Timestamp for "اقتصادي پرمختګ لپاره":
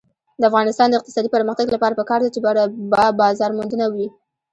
0.99-1.97